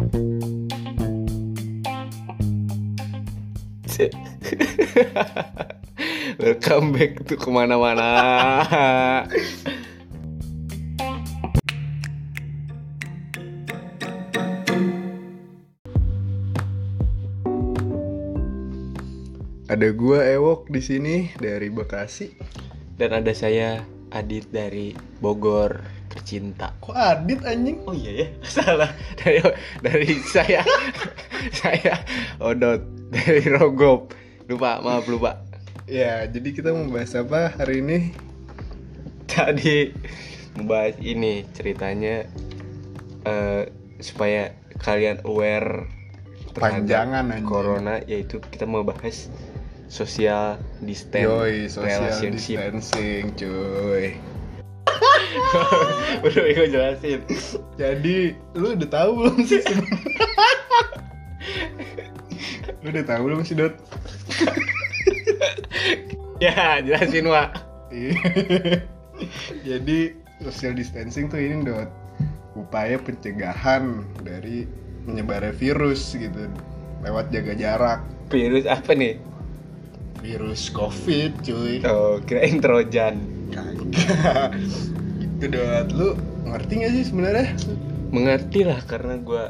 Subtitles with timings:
[6.40, 8.08] Welcome back tuh ke mana-mana
[19.68, 22.32] Ada gua Ewok di sini dari Bekasi.
[22.96, 23.84] Dan ada saya
[24.16, 27.80] Adit dari Bogor tercinta Kok Adit anjing?
[27.88, 28.26] Oh iya ya
[28.60, 29.40] salah dari
[29.80, 30.60] dari saya
[31.64, 31.96] saya
[32.38, 34.12] Odot dari Rogop
[34.46, 35.40] lupa maaf lupa
[35.90, 38.14] Ya, jadi kita mau bahas apa hari ini?
[39.26, 39.90] tadi
[40.54, 42.30] membahas ini ceritanya
[43.22, 43.62] eh,
[43.98, 45.90] supaya kalian aware
[46.50, 47.42] Panjangan anjing.
[47.42, 49.30] corona yaitu kita mau bahas
[49.90, 54.14] social distance Yoi, social relationship distancing, cuy.
[56.26, 57.20] Udah gue jelasin
[57.78, 59.62] Jadi, lu udah tahu belum sih?
[62.82, 63.74] lu udah tahu belum sih, Dot?
[66.40, 67.60] Ya jelasin Wak
[67.92, 68.16] Iya.
[69.66, 71.90] Jadi, social distancing tuh ini, Dot.
[72.56, 74.64] Upaya pencegahan dari
[75.04, 76.48] menyebarnya virus gitu
[77.04, 78.00] lewat jaga jarak.
[78.28, 79.16] Virus apa nih?
[80.20, 81.80] Virus Covid, cuy.
[81.88, 83.16] Oh kirain Trojan
[83.50, 84.52] Kagak.
[85.40, 85.88] Gitu dot.
[85.96, 86.08] Lu
[86.44, 87.48] ngerti gak sih sebenarnya?
[88.12, 89.44] Mengerti lah karena gue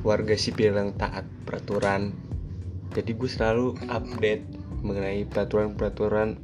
[0.00, 2.16] warga sipil yang taat peraturan
[2.96, 4.44] Jadi gue selalu update
[4.80, 6.40] mengenai peraturan-peraturan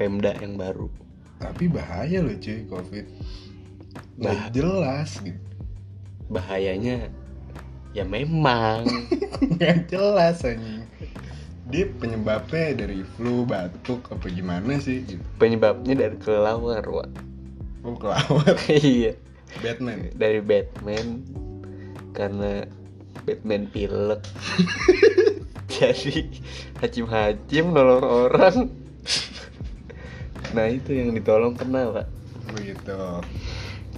[0.00, 0.88] Pemda yang baru
[1.36, 3.06] Tapi bahaya loh cuy Covid.
[4.16, 5.40] Bah- Gak jelas gitu.
[6.32, 7.12] Bahayanya
[7.92, 8.88] ya memang
[9.60, 10.88] Gak jelas anjing.
[11.70, 15.04] Dia penyebabnya dari flu, batuk, apa gimana sih?
[15.04, 15.22] Gitu.
[15.38, 17.29] penyebabnya dari kelelawar Wak
[17.82, 18.56] Oh kelawar.
[18.70, 19.16] Iya
[19.60, 20.14] Batman.
[20.14, 21.06] dari Batman
[22.14, 22.62] karena
[23.26, 24.22] Batman pilek
[25.74, 26.22] jadi
[26.78, 28.56] hacim-hacim nolong orang
[30.54, 32.06] nah itu yang ditolong kena pak
[32.54, 32.98] Begitu.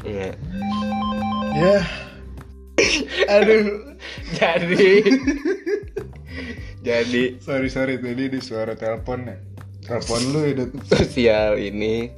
[0.05, 0.33] iya
[1.53, 1.85] Ya.
[3.29, 3.93] Aduh.
[4.33, 5.05] jadi
[6.89, 9.37] jadi Sorry sorry tadi di suara telepon ya.
[9.85, 10.71] Telepon lu ya Dot.
[10.89, 12.09] sosial ini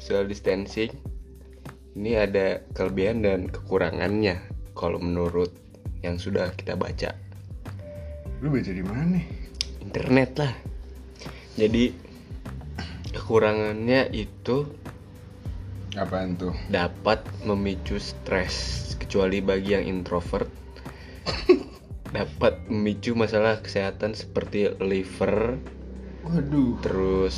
[0.00, 0.88] social distancing
[1.92, 4.40] ini ada kelebihan dan kekurangannya
[4.72, 5.52] kalau menurut
[6.00, 7.12] yang sudah kita baca
[8.40, 9.26] Lu baca di mana nih?
[9.84, 10.54] internet lah
[11.54, 11.92] jadi
[13.12, 14.64] kekurangannya itu
[15.92, 16.54] Apaan tuh?
[16.70, 20.46] dapat memicu stres kecuali bagi yang introvert
[22.16, 25.58] dapat memicu masalah kesehatan seperti liver
[26.22, 26.78] Waduh.
[26.80, 27.36] terus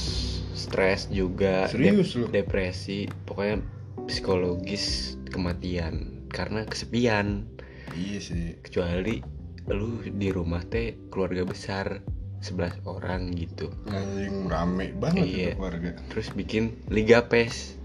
[0.62, 2.26] stres juga Serius lu?
[2.28, 3.58] depresi pokoknya
[4.06, 4.84] psikologis
[5.28, 7.44] kematian karena kesepian
[7.92, 8.56] Iya sih.
[8.60, 9.20] kecuali
[9.64, 12.00] lu di rumah teh keluarga besar
[12.40, 15.48] 11 orang gitu Anjing rame banget Iya.
[15.48, 15.90] itu keluarga.
[16.08, 17.78] terus bikin liga pes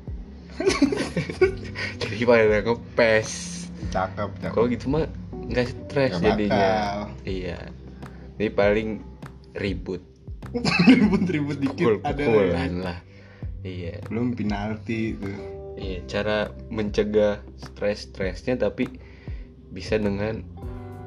[2.02, 3.30] jadi pada ngepes
[3.88, 4.52] Cakep, cakep.
[4.52, 5.06] kalau gitu mah
[5.48, 7.02] nggak stres jadinya bakal.
[7.24, 7.58] iya
[8.36, 8.90] ini paling
[9.54, 10.02] ribut
[10.88, 12.98] Ribut-ribut dikit ada pukul-pukulan lah
[13.62, 15.38] iya Belum penalti tuh.
[15.76, 16.38] iya cara
[16.70, 18.88] mencegah stres-stresnya tapi
[19.70, 20.42] bisa dengan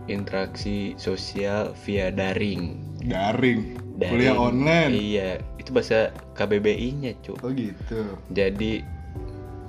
[0.07, 3.81] interaksi sosial via daring Daring.
[3.97, 4.13] Daring.
[4.13, 4.91] Kuliah online.
[4.93, 8.17] iya itu bahasa KBBI-nya cu Oh gitu.
[8.29, 8.85] jadi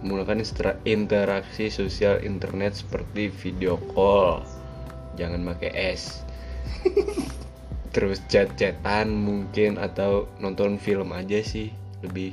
[0.02, 0.42] menggunakan
[0.84, 4.42] interaksi sosial internet seperti video call
[5.14, 6.26] jangan pakai es
[7.92, 11.70] terus chat-chatan mungkin atau nonton film aja sih
[12.02, 12.32] lebih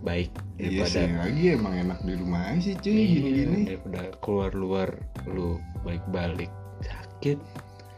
[0.00, 3.58] baik Iya daripada sih, lagi emang enak di rumah aja sih cuy Iya, gini-gini.
[3.66, 4.88] daripada keluar-luar
[5.26, 7.36] lu balik-balik sakit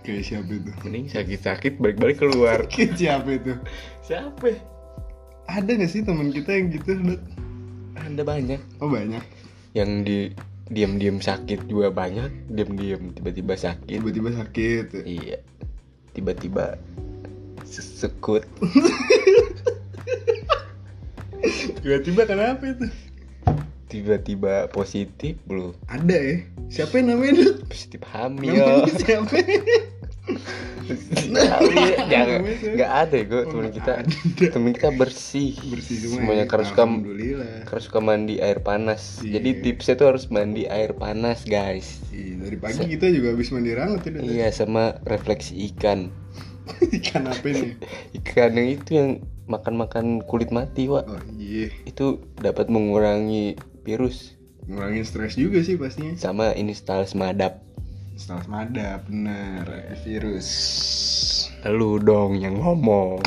[0.02, 0.70] Kayak siapa itu?
[0.82, 3.52] mending sakit-sakit balik-balik keluar Kayak siapa itu?
[4.00, 4.46] siapa
[5.46, 6.91] Ada gak sih teman kita yang gitu,
[7.94, 9.22] ada banyak Oh banyak.
[9.72, 10.30] yang di
[10.66, 14.86] diam-diam sakit juga banyak diam-diam tiba-tiba sakit Tiba-tiba sakit.
[15.03, 15.38] Iya.
[16.12, 16.76] Tiba-tiba
[17.66, 18.44] sekut.
[21.82, 22.86] Tiba-tiba kenapa itu?
[23.88, 25.76] Tiba-tiba positif lu.
[25.88, 26.36] Ada ya?
[26.72, 27.60] Siapa yang namanya?
[27.68, 28.56] Positif hamil.
[28.56, 29.36] Namanya siapa?
[31.34, 32.38] Jangan.
[32.38, 32.72] Namanya siapa?
[32.72, 33.92] Enggak ada ya gue Oh, temen nggak kita.
[33.98, 34.46] ada.
[34.50, 35.50] Temen kita bersih.
[35.66, 36.16] Bersih semua.
[36.20, 36.50] Semuanya ya?
[36.50, 36.84] karena suka
[37.64, 39.02] karena suka mandi air panas.
[39.20, 39.32] Iya.
[39.38, 42.00] Jadi tipsnya tuh harus mandi air panas, guys.
[42.10, 44.20] Iya, dari pagi kita juga habis mandi ranget ya.
[44.20, 46.10] Iya, sama refleksi ikan.
[47.02, 47.74] Ikan apa nih?
[48.22, 49.10] Ikan yang itu yang
[49.50, 51.04] makan-makan kulit mati, Wak.
[51.10, 56.14] Oh iya, Itu dapat mengurangi virus ngurangin stres juga sih pastinya.
[56.14, 57.66] sama install semadap
[58.16, 59.66] Setelah madap, bener.
[60.04, 60.48] Virus.
[61.62, 63.22] lu dong yang ngomong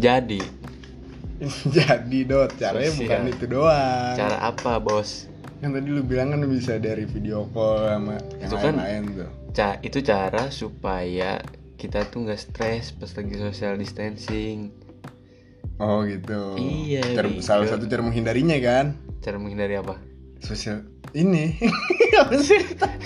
[0.00, 0.40] jadi
[1.74, 3.02] Jadi dot, caranya Sosial.
[3.02, 4.14] bukan itu doang.
[4.14, 5.26] cara apa bos
[5.62, 9.30] Yang tadi lu bilang kan bisa dari video call sama yang Itu kan- lain-lain tuh.
[9.52, 11.38] Ca itu cara supaya
[11.76, 14.70] kita tuh nggak stres pas lagi social distancing
[15.78, 16.54] Oh gitu.
[16.56, 17.42] Iya, Cara- Bego.
[17.42, 18.86] salah satu cara menghindarinya kan
[19.18, 19.98] cara menghindari apa
[20.38, 20.82] sosial
[21.12, 21.54] ini.
[22.12, 22.58] Apa sih?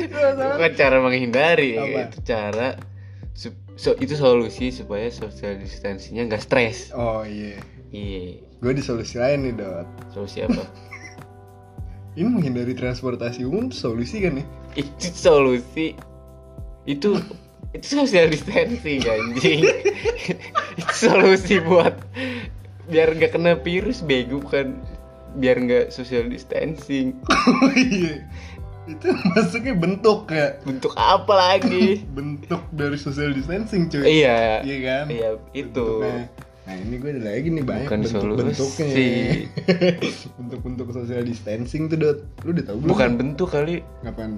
[0.56, 2.08] bukan cara menghindari Apa?
[2.08, 2.68] itu cara
[3.76, 7.60] so, itu solusi supaya social distancingnya nggak stres oh iya.
[7.90, 9.86] iya Gue di solusi lain nih dot.
[10.10, 10.64] solusi apa
[12.16, 14.46] Ini menghindari transportasi umum solusi kan nih?
[14.74, 15.96] itu solusi
[16.84, 17.16] itu
[17.72, 19.64] itu social distancing anjing
[20.80, 21.96] itu solusi buat
[22.86, 24.76] biar nggak kena virus bego bukan
[25.34, 28.20] biar nggak social distancing Oh iya.
[28.86, 30.60] Itu masuknya bentuk ya.
[30.62, 34.04] bentuk apa lagi bentuk dari social distancing cuy.
[34.20, 35.04] iya Iya kan?
[35.08, 36.28] iya itu Bentuknya.
[36.66, 38.94] Nah ini gue ada lagi nih banyak Bukan bentuk-bentuknya.
[40.42, 42.18] Bentuk-bentuk social distancing tuh Dot.
[42.42, 42.90] Lu udah tau belum?
[42.90, 43.86] bukan bentuk kali.
[44.02, 44.34] Ngapain?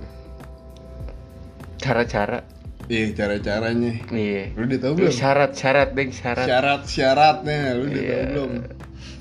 [1.79, 2.45] cara-cara.
[2.93, 3.93] Iya cara-caranya.
[4.13, 4.53] Iya.
[4.61, 5.09] Lu udah tau belum?
[5.09, 6.45] syarat-syarat deng syarat.
[6.45, 8.13] Syarat-syaratnya Lu udah Iya.
[8.13, 8.51] tau belum?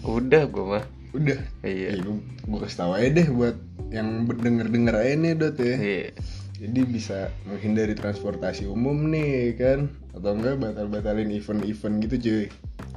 [0.07, 0.86] udah gua mah.
[1.15, 1.39] Udah?
[1.63, 1.89] Iya.
[2.04, 3.56] Gue, gue kasih tau aja deh buat
[3.88, 5.75] yang denger-denger aja nih Dot ya.
[5.80, 6.07] Iya
[6.57, 12.45] Jadi bisa menghindari transportasi umum nih kan Atau enggak batal-batalin event-event gitu cuy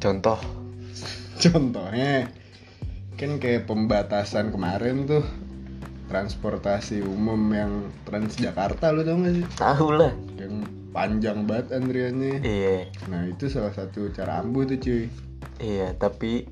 [0.00, 0.40] contoh
[1.44, 2.28] Contohnya
[3.14, 5.20] kan kayak pembatasan kemarin tuh
[6.08, 7.72] transportasi umum yang
[8.02, 9.46] Transjakarta lu tau gak sih?
[9.54, 10.54] tahu lah Yang
[10.90, 12.40] panjang banget antriannya.
[12.42, 15.04] iya Nah itu salah satu cara ampuh tuh cuy.
[15.60, 16.48] Iya, tapi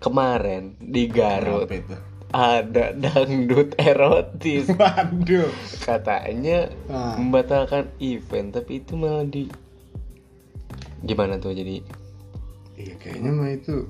[0.00, 1.96] kemarin di Garut Kenapa itu?
[2.28, 4.68] Ada dangdut erotis.
[4.74, 5.48] Waduh.
[5.80, 7.16] Katanya Nah.
[7.16, 9.48] membatalkan event, tapi itu malah di
[11.00, 11.80] gimana tuh jadi?
[12.74, 13.86] Iya kayaknya mah itu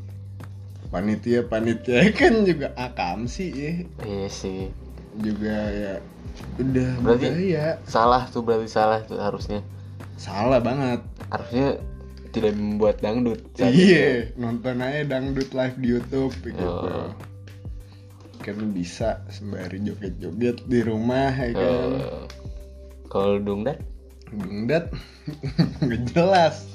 [0.88, 3.72] panitia panitia kan juga akam sih ya.
[4.02, 4.72] Iya sih.
[5.14, 5.92] Juga ya
[6.56, 7.66] udah Berarti- budaya.
[7.84, 9.60] Salah tuh berarti salah tuh harusnya.
[10.14, 11.02] Salah banget.
[11.28, 11.76] Harusnya
[12.28, 13.40] tidak membuat dangdut.
[13.56, 16.60] Iya, nonton aja dangdut live di YouTube gitu.
[16.62, 17.08] Oh.
[18.48, 21.90] Kan bisa sembari joget-joget di rumah ya kan.
[22.00, 22.24] Eh,
[23.12, 23.76] Kalau dungdat
[24.28, 24.92] Dungdat
[25.84, 26.68] nggak jelas.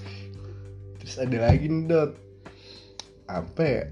[1.01, 2.11] Terus ada lagi nih Dot.
[3.25, 3.83] Apa ya?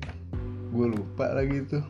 [0.70, 1.82] Gue lupa lagi tuh.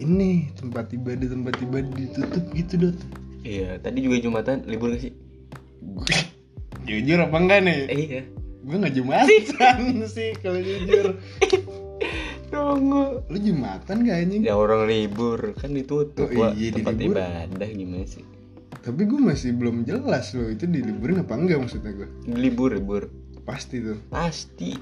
[0.00, 2.98] Ini tempat ibadah tempat ibadah ditutup gitu Dot.
[3.44, 5.12] Iya, tadi juga Jumatan libur gak sih?
[6.84, 7.78] Jujur apa enggak nih?
[7.88, 8.22] Eh, iya.
[8.60, 11.16] Gue nggak jumatan sih kalau jujur.
[12.70, 13.04] Tunggu.
[13.26, 14.42] Lu jumatan gak anjing?
[14.42, 17.16] Ya orang libur kan ditutup Oh, iya, di tempat libur.
[17.18, 18.22] ibadah gimana sih?
[18.80, 22.08] Tapi gue masih belum jelas loh itu diliburin apa enggak maksudnya gue.
[22.26, 23.02] Libur libur
[23.42, 23.98] Pasti tuh.
[24.08, 24.78] pasti.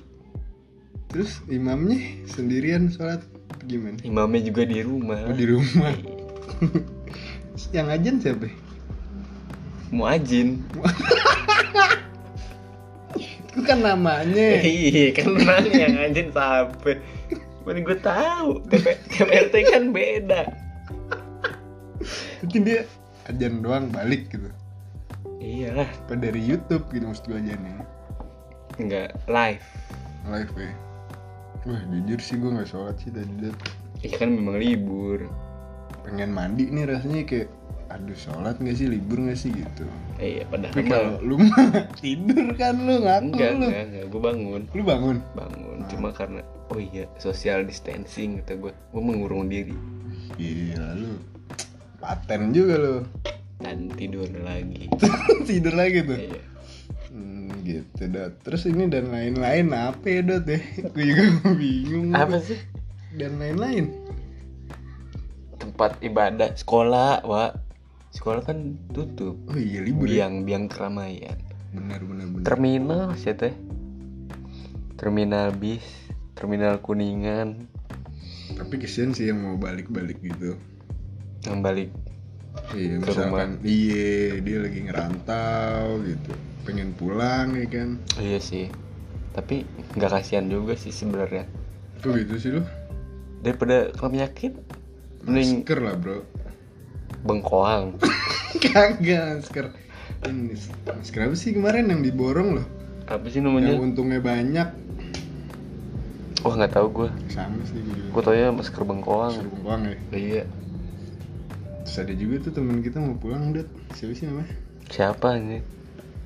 [1.08, 1.96] Terus imamnya
[2.28, 3.24] sendirian sholat
[3.64, 3.96] gimana?
[4.02, 5.18] Imamnya juga di rumah.
[5.24, 5.92] Oh, di rumah.
[7.74, 8.48] Yang ajan siapa?
[9.88, 10.60] Muajin.
[13.16, 14.48] Itu kan namanya.
[14.68, 17.00] Iya kan nang yang anjing sampai.
[17.68, 18.64] Mana gue tahu.
[18.72, 20.42] TP, TPRT kan beda.
[22.40, 22.88] Mungkin dia
[23.28, 24.48] ajan doang balik gitu.
[25.36, 25.84] Iyalah.
[26.08, 27.84] Apa dari YouTube gitu maksud gue ajannya.
[28.80, 29.68] Enggak live.
[30.32, 30.72] Live ya.
[31.68, 33.52] Wah jujur sih gue gak sholat sih tadi Dot.
[34.00, 35.28] Iya kan memang libur.
[36.08, 37.52] Pengen mandi nih rasanya kayak
[37.92, 39.84] aduh sholat gak sih libur gak sih gitu
[40.20, 44.62] Iya padahal kalau lu mah tidur kan lu ngaku enggak lu enggak enggak gue bangun
[44.72, 45.77] lu bangun bangun.
[45.88, 49.72] Cuma karena oh iya social distancing kata gue gue mengurung diri.
[50.36, 51.16] Gila lu
[51.98, 52.96] Paten juga lu.
[53.58, 54.86] Dan tidur lagi.
[55.48, 56.14] Tidur lagi tuh?
[56.14, 56.42] Iya.
[57.10, 58.38] Hmm, Gitu Dot.
[58.46, 60.62] Terus ini dan lain-lain apa ya Dot ya?
[60.94, 61.24] Gue juga
[61.58, 62.58] bingung apa sih?
[63.18, 63.90] Dan lain-lain?
[65.58, 67.50] Tempat ibadah sekolah wa
[68.14, 69.34] sekolah kan tutup.
[69.50, 70.30] Oh iya libur ya?
[70.30, 71.34] Biang biang keramaian.
[71.74, 73.52] Bener bener bener terminal sih teh
[74.98, 75.86] terminal bis
[76.34, 77.70] terminal kuningan.
[78.58, 80.58] Tapi kesian sih yang mau balik-balik gitu.
[81.46, 81.90] Yang balik
[82.74, 86.32] Iya Ke misalkan Iya dia lagi ngerantau gitu.
[86.66, 88.02] Pengen pulang ya kan?
[88.18, 88.66] Iya sih.
[89.38, 89.62] Tapi
[89.94, 91.46] nggak kasihan juga sih sebenarnya.
[92.02, 92.62] Kok gitu sih lu?
[93.46, 94.52] Daripada kena penyakit
[95.22, 96.18] mending Masker lah bro.
[97.22, 97.98] bengkoang.
[98.62, 99.66] Kagak masker.
[100.26, 100.54] Ini
[100.86, 102.77] masker apa sih kemarin yang diborong loh
[103.08, 104.68] apa sih yang namanya untungnya banyak.
[106.44, 108.12] Wah nggak tahu gue sama sih gitu.
[108.12, 109.96] Gue tau ya masker bengkoang Suruh bengkoang ya?
[110.14, 110.44] Iya.
[111.82, 113.64] Terus ada juga tuh temen kita mau pulang udah
[113.96, 114.52] siapa sih namanya?
[114.92, 115.64] Siapa nih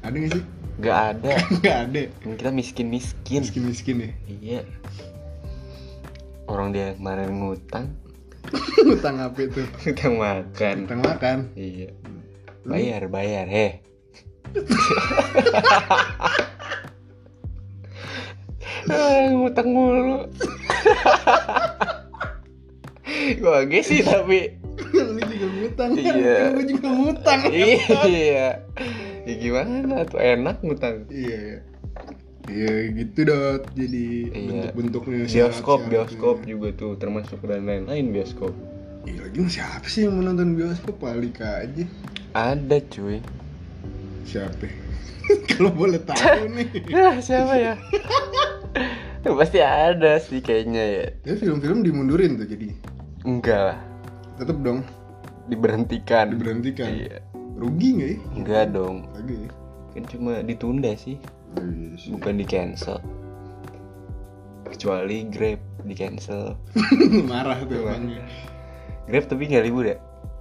[0.02, 0.44] ada gak sih?
[0.82, 1.32] Nggak ada.
[1.62, 2.02] Nggak ada.
[2.34, 4.10] Kita miskin miskin miskin miskin ya?
[4.26, 4.60] Iya.
[6.50, 7.94] Orang dia kemarin ngutang.
[8.92, 9.62] Utang apa itu?
[9.86, 10.76] Ngutang makan.
[10.90, 11.36] Utang makan?
[11.54, 11.94] Iya.
[12.66, 13.82] Bayar bayar heh
[19.32, 20.26] ngutang mulu.
[23.38, 24.58] Gue sih tapi.
[24.92, 25.90] Lu juga ngutang.
[25.94, 26.36] Kan Iya.
[26.56, 27.40] gue juga ngutang.
[27.52, 28.48] Iya.
[29.22, 30.18] Ya gimana tuh?
[30.18, 31.06] Enak ngutang.
[31.08, 31.62] Iya
[32.50, 32.72] iya.
[32.90, 33.62] Gitu dot.
[33.78, 34.72] Jadi Iya.
[34.74, 38.52] bentuk-bentuknya bioskop bioskop juga tuh termasuk dan lain-lain bioskop.
[39.02, 40.98] Iya lagi siapa sih yang mau nonton bioskop?
[41.02, 41.84] Alika aja.
[42.32, 43.18] Ada cuy.
[44.26, 44.66] Siapa?
[45.50, 46.68] Kalau boleh tahu nih.
[46.90, 47.74] Ya siapa ya
[49.40, 51.06] pasti ada sih kayaknya ya.
[51.28, 52.72] Ya film-film dimundurin tuh jadi.
[53.22, 53.78] Enggak lah.
[54.40, 54.82] Tetep dong.
[55.46, 56.34] Diberhentikan.
[56.34, 56.90] Diberhentikan.
[56.90, 57.16] Iya.
[57.58, 58.18] Rugi nggak ya?
[58.36, 58.96] Enggak dong.
[59.14, 59.50] Lagi.
[59.92, 61.16] Kan cuma ditunda sih.
[61.60, 62.10] Iya sih.
[62.16, 62.96] bukan di cancel
[64.72, 66.56] kecuali grab di cancel
[67.30, 68.24] marah tuh orangnya
[69.04, 69.98] grab tapi nggak libur ya?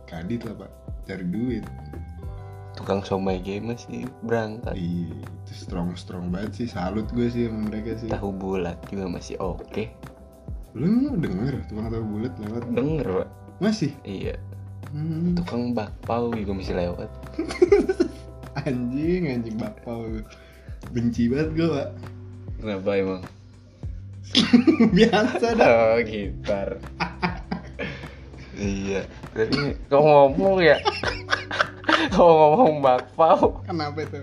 [0.08, 0.72] Kadit lah pak.
[1.04, 1.68] Cari duit
[2.82, 5.14] tukang somai game masih berangkat iya
[5.52, 6.68] itu strong strong banget sih.
[6.72, 8.08] Salut gue sih sama mereka sih.
[8.08, 9.92] Tahu bulat juga masih oke.
[10.74, 11.60] Lu emang denger?
[11.68, 12.64] Tukang tahu bulat lewat.
[12.72, 13.30] Denger pak.
[13.60, 13.92] Masih?
[14.08, 14.40] Iya.
[14.96, 17.12] Hmm, tukang bakpao juga masih lewat.
[18.66, 20.08] Anjing anjing bakpao.
[20.08, 20.24] Lu.
[20.96, 21.90] benci banget gue pak.
[22.64, 23.22] Kenapa emang?
[24.98, 25.72] Biasa dah.
[25.94, 26.80] Oh gitar.
[28.62, 29.10] Iya.
[29.34, 30.78] Tapi kau ngomong ya
[32.10, 34.20] kau ngomong bakpao kenapa itu?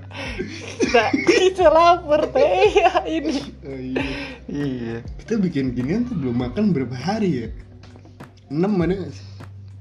[0.83, 2.75] Kita kita lapar teh.
[2.75, 3.39] Ya ini.
[3.63, 4.05] Oh, iya.
[4.51, 4.97] iya.
[5.23, 7.49] Kita bikin ginian tuh belum makan berapa hari ya?
[8.51, 8.81] Enam
[9.13, 9.27] sih?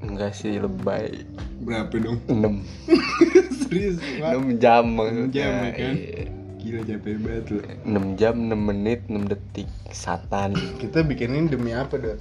[0.06, 1.26] Enggak sih lebay.
[1.66, 2.22] Berapa dong?
[2.30, 2.62] 6
[3.66, 5.34] serius 6 jam maksudnya.
[5.34, 5.96] Jam, ya kan?
[5.98, 6.24] Iya.
[6.58, 9.70] gila capek banget loh 6 jam 6 menit 6 detik.
[9.90, 10.54] Satan.
[10.78, 12.20] Kita bikin ini demi apa dot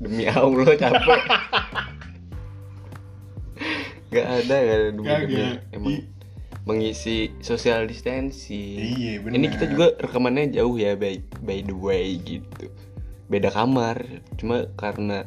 [0.00, 1.22] demi Allah capek
[4.10, 5.26] Gak ada gak ada demi Kagak.
[5.26, 6.06] demi emang I-
[6.60, 8.78] mengisi social distancing.
[9.00, 9.34] Iya, bener.
[9.38, 12.68] ini kita juga rekamannya jauh ya by, by the way gitu.
[13.26, 14.02] Beda kamar
[14.36, 15.24] cuma karena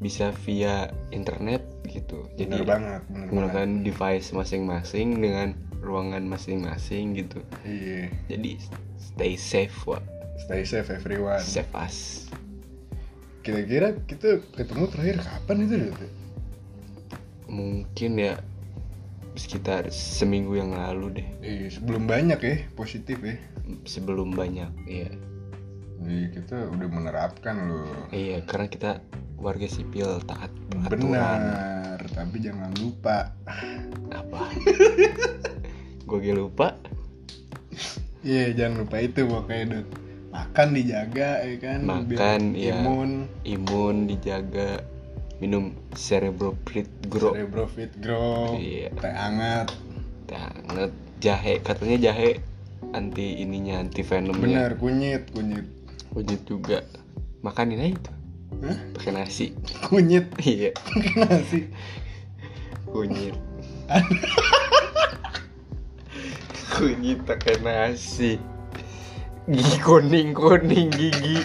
[0.00, 2.24] bisa via internet gitu.
[2.32, 3.26] Bener jadi banget bener banget.
[3.28, 5.48] menggunakan device masing-masing dengan
[5.84, 7.44] ruangan masing-masing gitu.
[7.66, 8.08] Iya.
[8.30, 8.56] Jadi
[8.96, 10.00] stay safe wa
[10.40, 11.42] stay safe everyone.
[11.44, 12.30] Save us.
[13.40, 16.00] Kira-kira kita ketemu terakhir kapan itu dot
[17.50, 18.38] mungkin ya
[19.34, 21.28] sekitar seminggu yang lalu deh.
[21.42, 23.36] Iya sebelum banyak ya positif ya.
[23.86, 25.10] Sebelum banyak iya.
[26.00, 28.08] Iya, kita udah menerapkan loh.
[28.08, 29.04] Iya karena kita
[29.36, 30.96] warga sipil taat peraturan.
[30.96, 33.36] benar tapi jangan lupa.
[34.08, 34.48] Apa?
[36.08, 36.68] Gue gak lupa.
[38.24, 39.88] Iya jangan lupa itu pokoknya dot
[40.30, 42.74] makan dijaga ya kan Makan, biar iya.
[42.80, 43.10] imun.
[43.44, 44.84] Imun dijaga
[45.40, 48.92] minum cerebrofit grow cerebro fit grow Iya.
[48.92, 49.72] teh hangat.
[50.28, 52.38] Banget jahe katanya jahe
[52.92, 54.44] anti ininya anti venomnya.
[54.68, 55.66] Benar kunyit kunyit.
[56.12, 56.84] Kunyit juga.
[57.40, 58.12] Makanin aja itu.
[58.60, 58.76] Hah?
[58.98, 59.46] pakai nasi.
[59.88, 60.28] Kunyit?
[60.44, 60.70] Iya.
[61.24, 61.72] Nasi?
[62.84, 63.36] Kunyit.
[66.76, 68.36] Kunyit pakai nasi.
[69.50, 71.42] Gigi kuning kuning gigi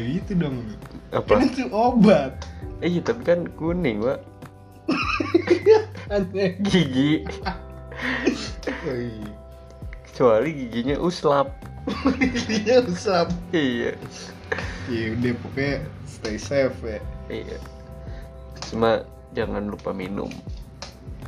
[0.00, 0.56] boleh gitu dong.
[1.12, 1.30] Apa?
[1.36, 2.32] Kan itu obat.
[2.80, 4.18] Eh iya tapi kan kuning pak
[6.72, 7.20] gigi.
[8.80, 9.28] Oh, iya.
[10.08, 11.52] kecuali giginya uslap.
[12.48, 13.92] Iya usap iya.
[14.88, 15.74] Iya udah pokoknya
[16.08, 17.00] stay safe ya.
[17.28, 17.58] Iya.
[18.72, 19.04] Cuma
[19.36, 20.32] jangan lupa minum.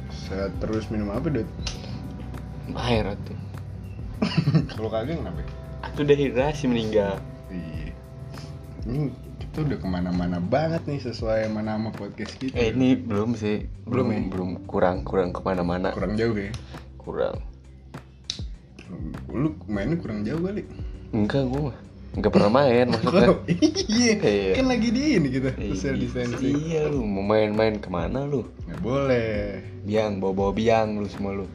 [0.09, 1.49] Saya terus minum apa Dut?
[2.73, 3.39] air atuh.
[4.73, 5.45] Kalau kagak kenapa?
[5.85, 7.21] atuh dehidrasi meninggal.
[7.53, 7.82] Iya
[8.83, 12.55] Ini kita udah ke mana-mana banget nih sesuai sama nama podcast kita.
[12.59, 13.63] Eh ini belum sih.
[13.87, 14.21] Belum belum ya?
[14.35, 14.49] belum.
[14.67, 15.95] Kurang kurang ke mana-mana.
[15.95, 16.51] Kurang jauh ya?
[16.99, 17.37] Kurang.
[19.31, 20.67] Lu mainnya kurang jauh kali?
[21.15, 21.73] Enggak gua
[22.13, 23.29] enggak pernah main maksudnya.
[23.33, 24.15] Oh, Iya.
[24.21, 24.53] Iya.
[24.59, 28.45] Kan lagi di ini kita Eh, Social distancing iya lu mau main-main ke mana lu?
[28.69, 29.63] Nggak boleh.
[29.87, 31.47] Biang bawa bawa biang lu semua lu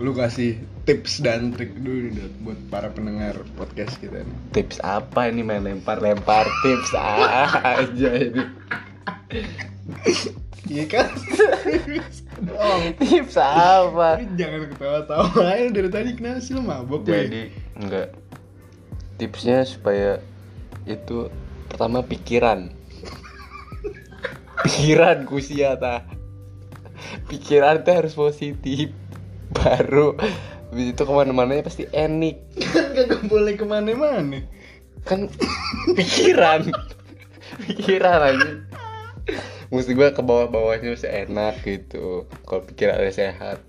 [0.00, 0.56] Lu kasih
[0.88, 4.36] tips dan trik dulu nih Buat para pendengar podcast kita nih.
[4.56, 8.44] Tips apa ini main lempar lempar tips aja ini.
[10.70, 11.12] Iya kan?
[12.48, 14.24] oh, tips apa?
[14.40, 15.44] Jangan ketawa-tawa.
[15.52, 17.28] Aja dari tadi kenapa sih lu mabok gue?
[17.28, 17.42] jadi
[17.76, 18.08] enggak.
[19.20, 20.16] Tipsnya supaya
[20.88, 21.28] itu
[21.68, 22.72] pertama pikiran.
[24.64, 26.08] Pikiran kusia ta
[27.26, 28.92] pikiran tuh harus positif
[29.60, 30.16] baru.
[30.70, 32.40] Habis itu ke mana-mana pasti enik.
[32.72, 34.46] Kan kagak boleh ke mana-mana.
[35.04, 35.28] Kan
[35.98, 36.70] pikiran.
[37.66, 38.50] Pikiran aja.
[39.70, 42.24] Mesti gue ke bawah-bawahnya mesti enak gitu.
[42.46, 43.62] Kalau pikirannya sehat.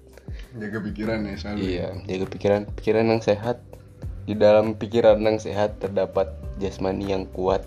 [0.57, 1.57] Jaga pikiran ya selalu.
[1.60, 2.62] Iya jaga pikiran.
[2.77, 3.62] Pikiran yang sehat.
[4.29, 6.29] Di dalam pikiran yang sehat terdapat
[6.62, 7.65] jasmani yang kuat.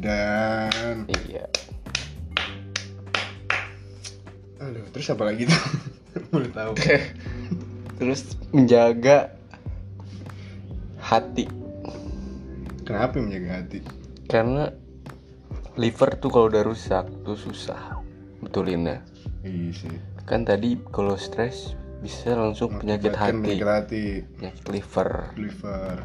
[0.00, 1.44] Dan iya.
[4.64, 5.60] Aduh terus apa lagi tuh
[6.32, 6.72] boleh tahu.
[7.98, 9.34] Terus menjaga
[10.98, 11.46] hati.
[12.84, 13.78] Kenapa menjaga hati?
[14.28, 14.68] Karena
[15.74, 17.98] liver tuh kalau udah rusak tuh susah
[18.42, 19.00] betulinnya.
[19.42, 19.94] Iya sih.
[20.24, 23.40] Kan tadi kalau stres bisa langsung penyakit Mengakibatkan hati.
[23.44, 24.04] penyakit hati.
[24.36, 25.10] Penyakit liver.
[25.36, 25.96] Liver.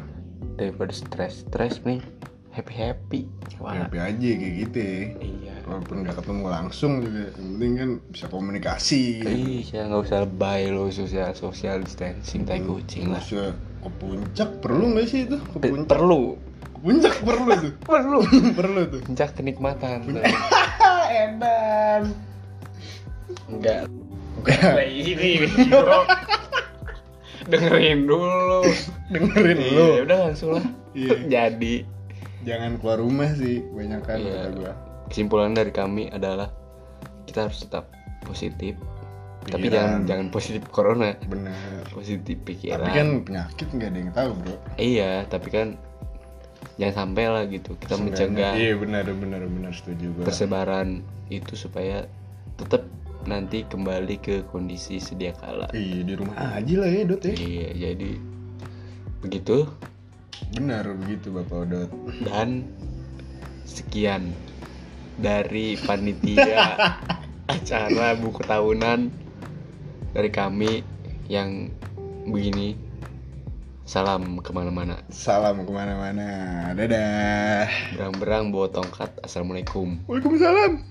[0.56, 1.44] Daripada stres.
[1.48, 2.00] Stres nih
[2.50, 3.20] happy happy
[3.62, 3.74] wah.
[3.74, 4.78] Happy aja kayak gitu.
[4.78, 5.02] Ya.
[5.22, 5.54] iya.
[5.66, 9.02] Walaupun nggak ketemu langsung juga yang penting kan bisa komunikasi.
[9.22, 13.22] Iya nggak usah lebay lo sosial social distancing tai kucing lah.
[13.22, 13.54] usah.
[13.80, 15.38] Ke puncak perlu nggak sih itu?
[15.38, 15.88] Ke puncak.
[15.94, 16.22] perlu.
[16.60, 18.18] Ke puncak perlu tuh perlu.
[18.58, 19.98] Perlu tuh puncak kenikmatan.
[20.10, 20.22] Tuh.
[21.22, 22.02] edan.
[23.46, 23.86] Enggak.
[24.42, 24.84] Enggak.
[24.90, 25.46] ini
[27.50, 28.62] dengerin dulu.
[29.10, 30.66] Dengerin Iya, lu udah langsung lah.
[30.94, 31.16] Iya.
[31.30, 31.74] jadi
[32.42, 34.32] jangan keluar rumah sih banyak kan Iya.
[34.32, 34.72] kata gua.
[35.10, 36.48] Kesimpulan dari kami adalah
[37.26, 37.90] kita harus tetap
[38.24, 38.78] positif.
[39.40, 39.72] Tapi Pikiran.
[39.72, 41.16] jangan jangan positif corona.
[41.24, 42.84] Bener positif pikiran.
[42.84, 44.56] Tapi kan penyakit nggak ada yang tahu bro.
[44.76, 45.68] Iya tapi kan
[46.76, 47.72] jangan sampai lah gitu.
[47.80, 49.72] Kita mencegah iya benar benar benar.
[49.72, 50.24] Setuju gua.
[50.28, 51.00] persebaran
[51.32, 52.04] itu supaya
[52.60, 52.84] tetap
[53.24, 55.68] nanti kembali ke kondisi sedia kala.
[55.72, 57.34] Iya di rumah aja lah ya dot ya.
[57.36, 58.10] Iya jadi
[59.20, 59.68] begitu
[60.56, 61.90] benar begitu bapak Odot.
[62.24, 62.66] Dan
[63.68, 64.34] sekian
[65.20, 66.76] dari panitia
[67.54, 69.10] acara buku tahunan
[70.14, 70.82] dari kami
[71.30, 71.70] yang
[72.26, 72.76] begini.
[73.90, 75.02] Salam ke mana-mana.
[75.10, 76.28] Salam ke mana-mana.
[76.78, 77.66] Dadah.
[77.98, 79.10] Berang-berang bawa tongkat.
[79.26, 79.98] Assalamualaikum.
[80.06, 80.86] Waalaikumsalam